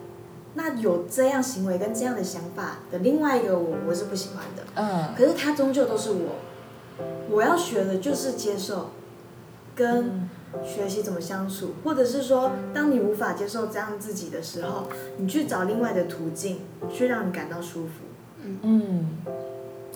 [0.55, 4.63] 那有这样行为跟这样的想法的另外一个我，我是不喜欢的。
[4.75, 5.15] 嗯。
[5.17, 6.37] 可是他终究都是我，
[7.31, 8.91] 我要学的就是接受，
[9.75, 10.29] 跟
[10.65, 16.61] 学习怎么相处，或者是说，当你无法接受这样自己的时候，你去找另外的途径，
[16.93, 17.91] 去让你感到舒服。
[18.43, 18.59] 嗯。
[18.63, 19.09] 嗯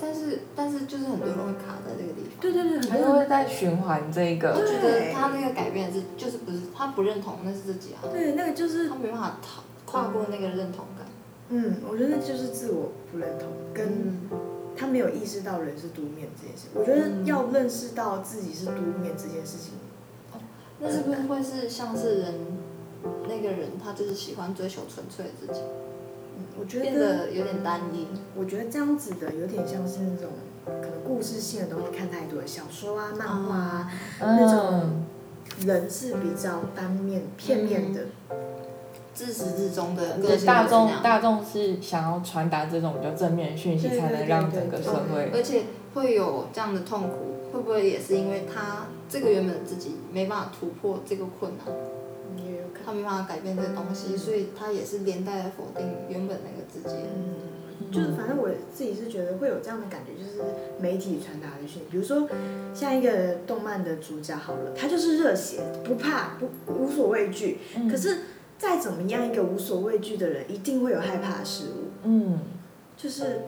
[0.01, 2.41] 但是，但是就是很多人会卡在这个地方。
[2.41, 4.51] 对对对，很多人会在循环这个。
[4.51, 8.03] 我觉得他那个改变是，就是不是他不认同，那是自己啊。
[8.11, 11.07] 对，那个就是他没办法逃跨过那个认同感。
[11.51, 14.19] 嗯，我觉得就是自我不认同，跟
[14.75, 16.69] 他没有意识到人是多面这件事。
[16.75, 19.75] 我觉得要认识到自己是多面这件事情。
[20.33, 20.41] 哦，
[20.81, 22.35] 那是不是会是像是人
[23.29, 25.61] 那个人，他就是喜欢追求纯粹的自己？
[25.61, 28.07] 嗯我觉得变得有点单一。
[28.35, 30.31] 我觉得这样子的有点像是那种
[30.65, 35.05] 可能故事性的东西看太多的小说啊、漫画啊，嗯、那种
[35.67, 38.37] 人是比较单面、片面的，嗯、
[39.15, 40.19] 自始至终的。
[40.45, 45.31] 大众大众是想要传达这种比较正面的讯息，才能让整个社会。
[45.35, 45.63] 而且
[45.95, 51.75] 会有这样的痛苦，会不会也是因为他这个原本的自己没办法突破这个困难？
[52.85, 56.97] 他没办法改变这个东西，所以他也是连带的否定原本那个自己。
[57.15, 60.43] 嗯，就是反正我自己是觉得会有这样的感觉，就是
[60.81, 62.29] 媒体传达的讯息，比如说
[62.75, 67.59] 像一个动漫的主角好了，他就是热血，不怕不无所畏惧。
[67.89, 68.19] 可是
[68.63, 71.91] 再怎么样一个无所畏惧的人，一定会有害怕的事物。
[72.05, 72.39] 嗯，
[72.97, 73.41] 就是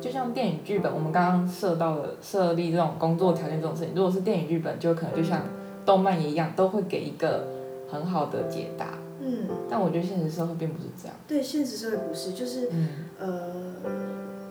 [0.00, 5.42] 就像电影剧本，我们刚刚设到了设立这种工作条件这种事情，如果是电影剧本，就可能就像
[5.84, 7.58] 动漫一样，都会给一个。
[7.90, 11.16] 很好的解答，嗯，但我觉得现实社会并不是这样。
[11.26, 13.50] 对，现实社会不是，就是，嗯、呃，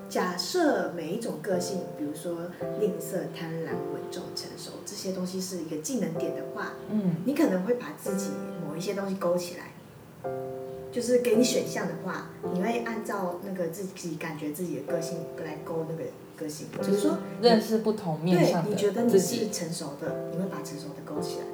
[0.10, 8.30] 假设每一种个性，比如说吝啬、贪婪、稳重、成熟这些东西是一个技能点的话，嗯，你可能会把自己
[8.66, 10.30] 某一些东西勾起来，
[10.92, 16.04] 就是给你选项的话，你会按照那个自己感觉自己的个性来勾那个
[16.38, 18.38] 个性，就是说认识不同面。
[18.38, 21.46] 对，你觉得你是成熟的，你会把成熟的勾起来。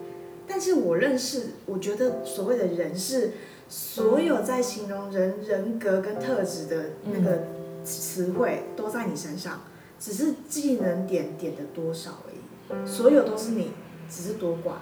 [0.47, 3.31] 但是我认识，我觉得所谓的人是
[3.67, 7.43] 所有在形容人人格跟特质的那个
[7.83, 9.61] 词汇都在你身上，
[9.99, 12.87] 只是技能点点的多少而已。
[12.87, 13.71] 所有都是你，
[14.09, 14.73] 只是多寡，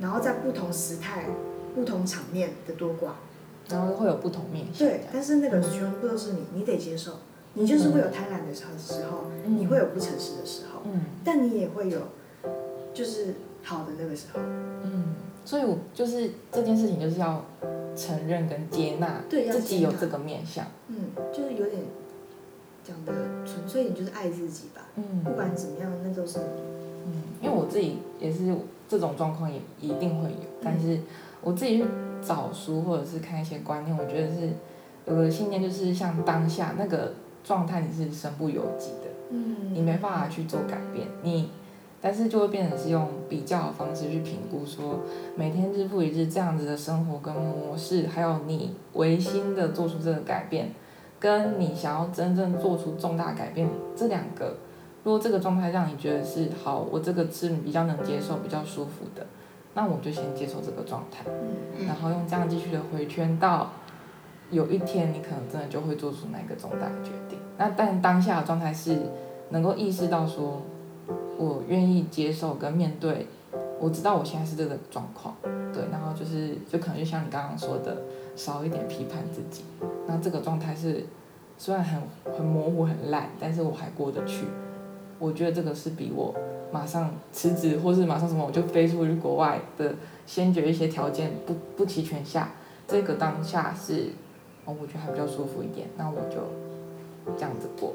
[0.00, 1.26] 然后在不同时态、
[1.74, 3.12] 不同场面的多寡，
[3.68, 4.66] 然后会有不同面。
[4.76, 7.18] 对，但是那个全部都是你，你得接受。
[7.54, 8.64] 你就是会有贪婪的时
[9.10, 10.82] 候，你会有不诚实的时候，
[11.24, 12.00] 但你也会有，
[12.92, 13.34] 就是。
[13.64, 17.44] 好的那个时候，嗯，所以我就是这件事情就是要
[17.96, 21.82] 承认跟接纳，对，自己有这个面相，嗯，就是有点
[22.84, 23.12] 讲的
[23.44, 26.62] 纯粹一点，就是爱自己吧，嗯，不管怎么样，那都是你，
[27.06, 28.54] 嗯，因为我自己也是
[28.88, 31.00] 这种状况也一定会有，但是
[31.40, 31.84] 我自己去
[32.26, 34.50] 找书或者是看一些观念，我觉得是
[35.06, 37.14] 有个信念，就是像当下那个
[37.44, 41.50] 状态你是身不由己的，嗯，你没办法去做改变，你。
[42.02, 44.98] 但是就会变成是用比较的方式去评估，说
[45.36, 50.72] 每天日复一日这样子的生活跟模式，还有你违心的做出这个改变，
[51.20, 54.56] 跟你想要真正做出重大改变，这两个
[55.04, 59.24] 如果这个状态让你觉得是好，我这个是比较能接受、比较舒服的，
[59.74, 61.24] 那我就先接受这个状态，
[61.78, 63.70] 嗯然后用这样继续的回圈到
[64.50, 67.38] 有一天你可能真的就会做出那个重大的决定。
[67.56, 68.98] 那但当下的状态是
[69.50, 70.60] 能够意识到说，
[71.42, 73.26] 我愿意接受跟面对，
[73.80, 75.34] 我知道我现在是这个状况，
[75.72, 77.96] 对，然后就是就可能就像你刚刚说的，
[78.36, 79.64] 少一点批判自己。
[80.06, 81.04] 那这个状态是
[81.58, 82.00] 虽然很
[82.32, 84.46] 很模糊很烂，但是我还过得去。
[85.18, 86.32] 我觉得这个是比我
[86.72, 89.94] 马上辞职或是马上什么我就飞出去国外的
[90.26, 92.50] 先决一些条件不不齐全下，
[92.86, 94.10] 这个当下是
[94.64, 96.38] 哦，我觉得还比较舒服一点，那我就
[97.36, 97.94] 这样子过。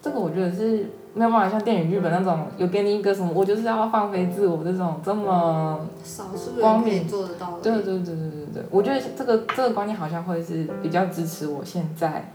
[0.00, 7.62] 这个我觉得是没有办法像电影剧本那种有给你一个什么，我就是要放飞自我这种这么少数人可以做得到的。
[7.62, 12.32] 对对对对对对，我觉得这个这个观念好像会是比较支持我现在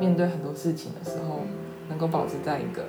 [0.00, 1.42] 面对很多事情的时候，
[1.88, 2.82] 能够保持在一个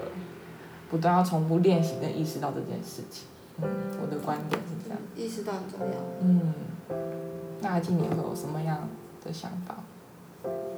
[0.90, 3.28] 不断要重复练习跟意识到这件事情。
[3.62, 3.70] 嗯，
[4.02, 5.00] 我的观点是这样。
[5.16, 5.96] 意识到很重要。
[6.22, 6.54] 嗯，
[7.62, 8.90] 那阿静你会有什么样
[9.24, 9.76] 的想法？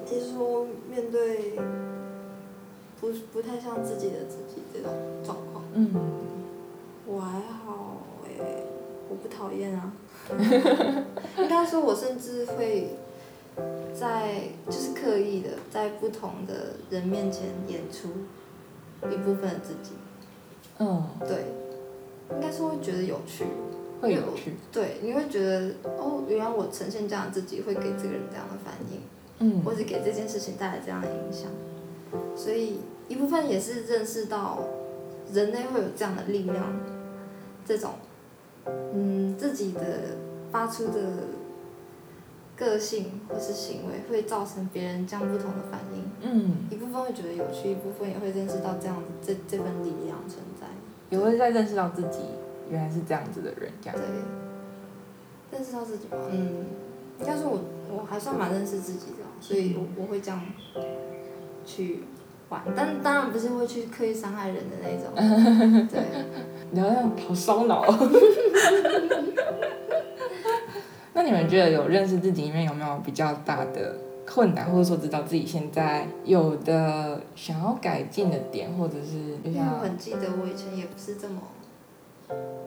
[0.06, 1.58] 其实说面对
[3.00, 4.92] 不不太像自己的自己这种
[5.24, 5.90] 状况，嗯，
[7.06, 8.64] 我还好诶、欸，
[9.10, 9.94] 我不讨厌啊。
[11.38, 12.90] 应该说，我甚至会
[13.98, 18.10] 在就是刻意的在不同的人面前演出
[19.10, 19.92] 一部分的自己。
[20.78, 21.46] 嗯，对，
[22.36, 23.46] 应该说会觉得有趣。
[24.02, 24.54] 会有趣。
[24.72, 29.02] 对，你会觉得哦，原来我呈现这样自己会给这个人这样的反应。
[29.40, 31.50] 嗯，或者给这件事情带来这样的影响，
[32.36, 34.60] 所以一部分也是认识到
[35.34, 36.66] 人类会有这样的力量，
[37.66, 37.94] 这种
[38.66, 39.82] 嗯自己的
[40.52, 41.00] 发出的
[42.56, 46.04] 个性或是行为会造成别人这样不同的反应。
[46.22, 50.68] 嗯，一部分会觉得有趣，一部分也会认识到这样这这份力量存在。
[51.10, 52.20] 也会再认识到自己
[52.70, 53.98] 原来是这样子的人，这样。
[53.98, 54.06] 对，
[55.58, 56.18] 认识到自己吗？
[56.30, 56.66] 嗯，
[57.20, 57.60] 应该说我
[57.92, 59.30] 我还算蛮认识自己的。
[59.42, 60.40] 所以我我会这样
[61.70, 62.00] 去
[62.50, 65.14] 玩，但当然不是会去刻意伤害人的那种，
[65.88, 66.02] 对。
[66.72, 67.84] 你好像好烧脑。
[71.14, 73.96] 那你们觉得有认识自己里面有没有比较大的
[74.26, 81.42] 困难，或者说知道自己现在有的想要改进的点，或者是因为我很记得我以前也不是这么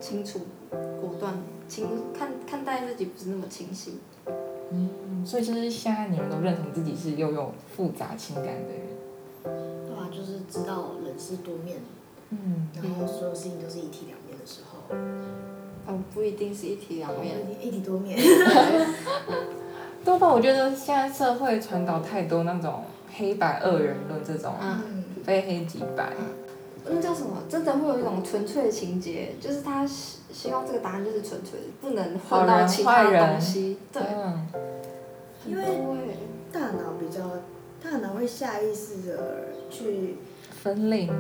[0.01, 0.41] 清楚、
[0.71, 1.35] 果断、
[1.69, 4.01] 清看看待自己不是那么清晰。
[4.73, 8.92] 嗯，所以就是现在你们都认同自己是又有复杂情感的人，
[9.43, 9.53] 对
[9.95, 11.79] 啊，就是知道人是多面，
[12.31, 14.97] 嗯，然后所有事情都是一体两面的时候，
[15.89, 18.19] 嗯，不一定是一体两面，一体多面。
[20.05, 20.19] 对。
[20.19, 20.29] 吧？
[20.29, 22.85] 我觉得现在社会传导太多那种
[23.15, 26.13] 黑白二元论这种，嗯，非黑即白，
[26.89, 27.39] 那叫什么？
[27.49, 34.03] 真的会有一种纯粹的情节，就是他希希望这个答案就是纯粹的，不能混到其他东西，对。
[34.03, 34.47] 嗯。
[35.45, 35.65] 因为
[36.53, 37.21] 大脑比较，
[38.23, 40.15] 会下意识的去
[40.63, 41.11] 分类，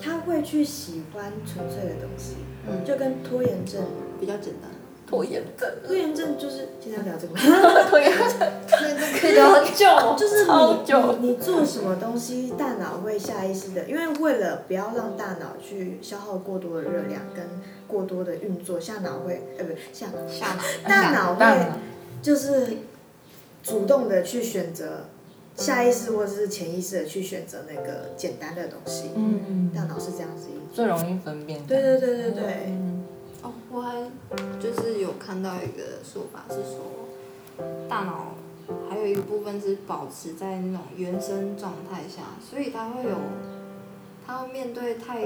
[0.00, 2.36] 他会去喜欢纯粹的东西，
[2.68, 3.82] 嗯，就跟拖延症。
[4.20, 4.70] 比较简单。
[5.04, 7.34] 拖延症，拖延症就是现在聊这个，
[7.90, 8.38] 拖延症，
[8.68, 11.18] 拖延症可以聊很久，就是超久。
[11.20, 17.44] 你你做什么东西，大脑会下意识的，因为为了不要让大脑去消耗过多的热量跟
[17.88, 21.66] 过多的运作，下脑会，呃，不，下，下脑，大脑会
[22.22, 22.76] 就是。
[23.66, 25.06] 主动的去选择，
[25.56, 29.10] 下意识或者是潜意识的去选择那个简单的东西。
[29.14, 31.64] 嗯，大脑是这样子，最容易分辨。
[31.66, 32.44] 对对对对对。
[32.68, 33.04] 嗯、
[33.42, 34.10] 哦，我还
[34.58, 38.34] 就是有看到一个说法是说，大脑
[38.88, 43.16] 还有一个部分是保持在那种原生状态下，所以它会有，
[44.26, 45.24] 它会面对太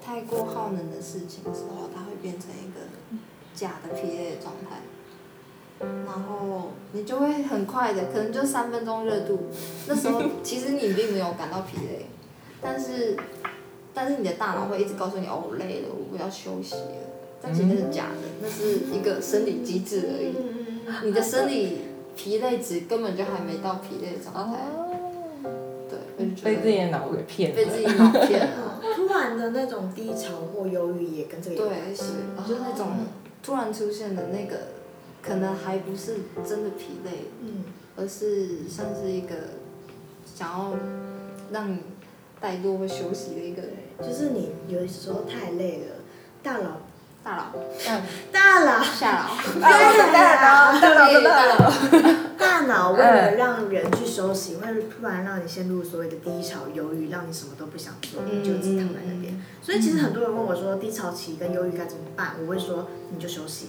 [0.00, 2.86] 太过耗能的事情的时候，它会变成一个
[3.54, 4.78] 假的疲累的状态。
[5.80, 9.38] 然后你就会很快的，可能就三分钟热度，
[9.86, 12.06] 那时候其实你并没有感到疲累，
[12.60, 13.16] 但是，
[13.94, 16.82] 但是你的大脑会一直告诉你哦，累了，我要休息了，
[17.40, 21.78] 但其实那是假的，那是一个生理机制而已，你的生理
[22.16, 24.58] 疲累值根本就还没到疲累的状态，
[25.88, 31.94] 对，被自己的脑给骗了，被自己脑骗了， 突然的那种低潮或忧郁也跟这个有关。
[31.94, 32.02] 系，
[32.36, 32.88] 对，是，就是那种
[33.42, 34.77] 突然出现的那个。
[35.22, 36.16] 可能还不是
[36.46, 37.64] 真的疲累，嗯，
[37.96, 39.34] 而是像是一个
[40.24, 40.74] 想要
[41.52, 41.80] 让你
[42.40, 43.72] 怠惰或休息的一个人。
[44.00, 45.96] 就是你有时候太累了，
[46.42, 46.80] 大脑
[47.24, 47.44] 大佬，
[48.30, 50.34] 大佬，下佬，大脑，大
[50.74, 52.28] 脑，大佬，大佬。
[52.38, 59.42] 大脑为了让人去休息，会突然让你陷入所谓的低潮、忧郁，让你什么都不想做，你就只躺在那边。
[59.62, 62.34] 所以其实很多人问我说，低潮期跟忧郁该怎么办？
[62.40, 63.68] 我会说，你就休息。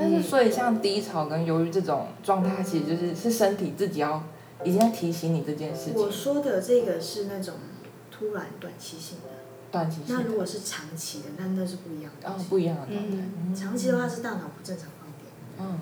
[0.00, 4.24] 但是，所以像低潮跟忧郁这种状态，其实就是是身体自己要
[4.64, 5.94] 已经在提醒你这件事情。
[5.94, 7.56] 我说的这个是那种
[8.10, 9.24] 突然短期性的。
[9.70, 10.06] 短期性。
[10.08, 12.28] 那如果是长期的，那那是不一样的。
[12.28, 13.18] 哦，不一样的状态。
[13.18, 13.54] 嗯。
[13.54, 15.30] 长期的话是大脑不正常放电。
[15.60, 15.78] 嗯。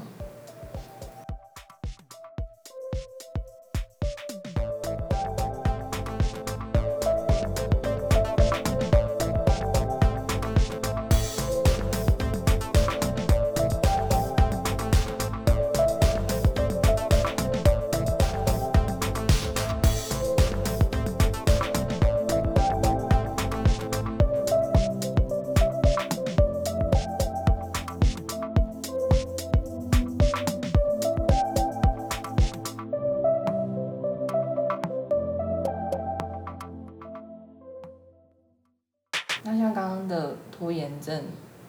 [41.09, 41.23] 症，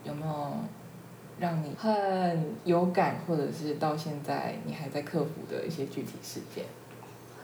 [0.04, 0.52] 有没有
[1.40, 6.66] 让你很有感，或者是到现在你还在克服的一些具体事件？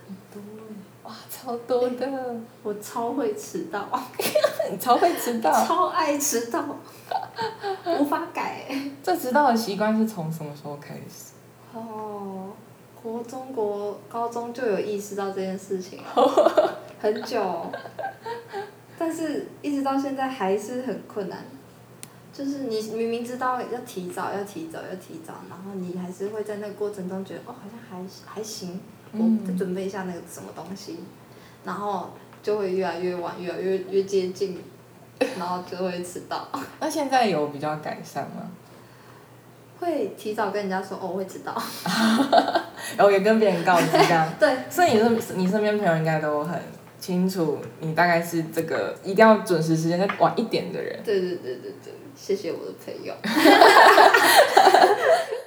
[0.06, 0.42] 很多
[1.04, 2.06] 哇，超多的！
[2.06, 3.88] 欸、我超会迟到，
[4.70, 6.66] 你超会迟到，超爱迟到，
[7.86, 8.66] 无法改。
[9.02, 11.32] 这迟到的习惯是从什么时候开始？
[11.74, 12.50] 哦，
[13.02, 16.02] 国中国高中就有意识到这件事情，
[17.00, 17.72] 很久。
[18.98, 21.40] 但是，一直到现在还是很困难。
[22.38, 28.82] 就是你明明知道要提早，要提早，要提早，然后你还是会在那个过程中觉得哦，好像还还行，
[29.14, 31.00] 我再准备一下那个什么东西，
[31.64, 32.12] 然后
[32.44, 34.62] 就会越来越晚，越来越越接近，
[35.40, 36.46] 然后就会迟到。
[36.82, 38.52] 那现在有比较改善吗？
[39.80, 41.56] 会提早跟人家说哦，我会迟到。
[42.98, 44.30] 然后也跟别人告知这样。
[44.38, 44.58] 对。
[44.70, 46.62] 所以你身你身边朋友应该都很。
[46.98, 51.00] 清楚，你大概是这个一定要准时时间再晚一点的人。
[51.04, 53.16] 对对对对对，谢谢我的朋友。